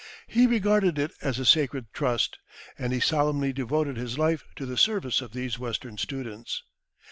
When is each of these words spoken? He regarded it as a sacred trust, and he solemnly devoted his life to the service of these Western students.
He 0.25 0.47
regarded 0.47 0.97
it 0.97 1.11
as 1.21 1.37
a 1.37 1.45
sacred 1.45 1.93
trust, 1.93 2.39
and 2.75 2.91
he 2.91 2.99
solemnly 2.99 3.53
devoted 3.53 3.97
his 3.97 4.17
life 4.17 4.43
to 4.55 4.65
the 4.65 4.75
service 4.75 5.21
of 5.21 5.31
these 5.31 5.59
Western 5.59 5.99
students. 5.99 6.63